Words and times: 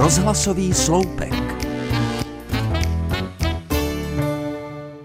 Rozhlasový 0.00 0.74
sloupek. 0.74 1.32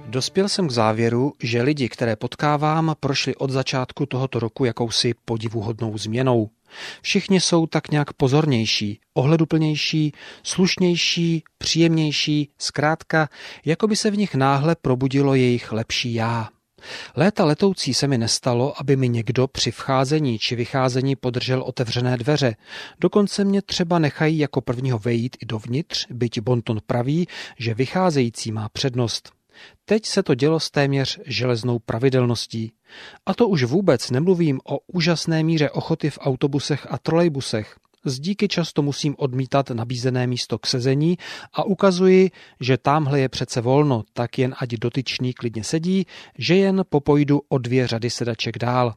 Dospěl 0.06 0.50
jsem 0.50 0.68
k 0.68 0.72
závěru, 0.72 1.34
že 1.44 1.62
lidi, 1.62 1.90
které 1.90 2.16
potkávám, 2.16 2.96
prošli 3.00 3.36
od 3.36 3.50
začátku 3.50 4.06
tohoto 4.06 4.40
roku 4.40 4.66
jakousi 4.66 5.14
podivuhodnou 5.26 5.98
změnou. 5.98 6.50
Všichni 7.02 7.40
jsou 7.40 7.68
tak 7.68 7.92
nějak 7.92 8.14
pozornější, 8.14 9.00
ohleduplnější, 9.14 10.12
slušnější, 10.44 11.44
příjemnější, 11.58 12.50
zkrátka, 12.58 13.30
jako 13.66 13.88
by 13.88 13.96
se 13.96 14.12
v 14.12 14.18
nich 14.18 14.36
náhle 14.36 14.76
probudilo 14.82 15.36
jejich 15.36 15.72
lepší 15.72 16.14
já. 16.14 16.50
Léta 17.16 17.46
letoucí 17.46 17.94
se 17.94 18.08
mi 18.08 18.18
nestalo, 18.18 18.80
aby 18.80 18.96
mi 18.96 19.10
někdo 19.10 19.48
při 19.48 19.72
vcházení 19.72 20.40
či 20.40 20.56
vycházení 20.56 21.16
podržel 21.16 21.62
otevřené 21.62 22.18
dveře. 22.18 22.56
Dokonce 23.00 23.44
mě 23.44 23.62
třeba 23.62 24.00
nechají 24.00 24.38
jako 24.38 24.62
prvního 24.62 25.00
vejít 25.00 25.38
i 25.42 25.46
dovnitř, 25.46 26.08
byť 26.10 26.40
Bonton 26.40 26.80
praví, 26.88 27.28
že 27.60 27.74
vycházející 27.74 28.52
má 28.52 28.70
přednost. 28.70 29.32
Teď 29.86 30.06
se 30.06 30.24
to 30.24 30.36
dělo 30.36 30.60
s 30.60 30.72
téměř 30.72 31.20
železnou 31.26 31.80
pravidelností. 31.80 32.74
A 33.26 33.34
to 33.34 33.48
už 33.48 33.64
vůbec 33.64 34.12
nemluvím 34.12 34.60
o 34.66 34.80
úžasné 34.88 35.44
míře 35.44 35.70
ochoty 35.70 36.10
v 36.10 36.20
autobusech 36.22 36.88
a 36.90 36.98
trolejbusech. 36.98 37.76
Z 38.06 38.20
díky 38.20 38.48
často 38.48 38.82
musím 38.82 39.16
odmítat 39.18 39.70
nabízené 39.70 40.28
místo 40.28 40.60
k 40.60 40.68
sezení 40.68 41.18
a 41.54 41.64
ukazuji, 41.64 42.32
že 42.60 42.78
tamhle 42.78 43.20
je 43.20 43.30
přece 43.30 43.62
volno, 43.62 44.04
tak 44.14 44.40
jen 44.40 44.56
ať 44.60 44.70
dotyčný 44.70 45.34
klidně 45.34 45.64
sedí, 45.64 46.06
že 46.38 46.56
jen 46.56 46.84
popojdu 46.90 47.42
o 47.50 47.58
dvě 47.58 47.88
řady 47.88 48.10
sedaček 48.10 48.58
dál. 48.58 48.94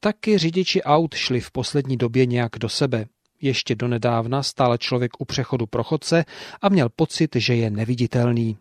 Taky 0.00 0.38
řidiči 0.38 0.82
aut 0.82 1.14
šli 1.14 1.40
v 1.40 1.50
poslední 1.50 1.96
době 1.96 2.26
nějak 2.26 2.52
do 2.58 2.68
sebe. 2.68 3.06
Ještě 3.40 3.74
donedávna 3.74 4.42
stál 4.42 4.76
člověk 4.76 5.20
u 5.20 5.24
přechodu 5.24 5.66
pro 5.66 5.84
chodce 5.84 6.24
a 6.62 6.68
měl 6.68 6.88
pocit, 6.88 7.36
že 7.36 7.54
je 7.54 7.70
neviditelný. 7.70 8.56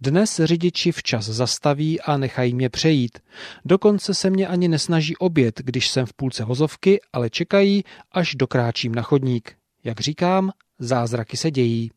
Dnes 0.00 0.40
řidiči 0.44 0.92
včas 0.92 1.24
zastaví 1.24 2.00
a 2.00 2.16
nechají 2.16 2.54
mě 2.54 2.70
přejít. 2.70 3.18
Dokonce 3.64 4.14
se 4.14 4.30
mě 4.30 4.48
ani 4.48 4.68
nesnaží 4.68 5.16
obět, 5.16 5.60
když 5.64 5.88
jsem 5.88 6.06
v 6.06 6.12
půlce 6.12 6.44
vozovky, 6.44 7.00
ale 7.12 7.30
čekají, 7.30 7.84
až 8.12 8.34
dokráčím 8.34 8.94
na 8.94 9.02
chodník. 9.02 9.56
Jak 9.84 10.00
říkám, 10.00 10.50
zázraky 10.78 11.36
se 11.36 11.50
dějí. 11.50 11.90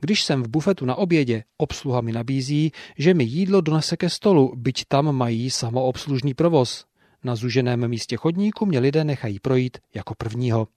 Když 0.00 0.24
jsem 0.24 0.42
v 0.42 0.48
bufetu 0.48 0.84
na 0.84 0.94
obědě, 0.94 1.44
obsluha 1.56 2.00
mi 2.00 2.12
nabízí, 2.12 2.72
že 2.98 3.14
mi 3.14 3.24
jídlo 3.24 3.60
donese 3.60 3.96
ke 3.96 4.10
stolu, 4.10 4.52
byť 4.56 4.84
tam 4.88 5.12
mají 5.12 5.50
samoobslužný 5.50 6.34
provoz. 6.34 6.84
Na 7.24 7.36
zuženém 7.36 7.88
místě 7.88 8.16
chodníku 8.16 8.66
mě 8.66 8.78
lidé 8.78 9.04
nechají 9.04 9.38
projít 9.40 9.78
jako 9.94 10.14
prvního. 10.14 10.68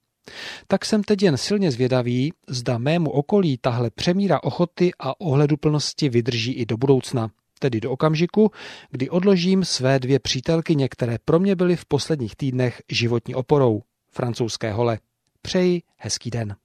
Tak 0.66 0.84
jsem 0.84 1.02
teď 1.02 1.22
jen 1.22 1.36
silně 1.36 1.70
zvědavý, 1.70 2.32
zda 2.48 2.78
mému 2.78 3.10
okolí 3.10 3.58
tahle 3.58 3.90
přemíra 3.90 4.42
ochoty 4.42 4.90
a 4.98 5.20
ohleduplnosti 5.20 6.08
vydrží 6.08 6.52
i 6.52 6.66
do 6.66 6.76
budoucna, 6.76 7.30
tedy 7.58 7.80
do 7.80 7.90
okamžiku, 7.90 8.50
kdy 8.90 9.10
odložím 9.10 9.64
své 9.64 9.98
dvě 9.98 10.18
přítelky, 10.18 10.88
které 10.88 11.18
pro 11.24 11.38
mě 11.38 11.56
byly 11.56 11.76
v 11.76 11.84
posledních 11.84 12.36
týdnech 12.36 12.82
životní 12.90 13.34
oporou, 13.34 13.82
francouzské 14.10 14.72
hole. 14.72 14.98
Přeji 15.42 15.82
hezký 15.96 16.30
den. 16.30 16.56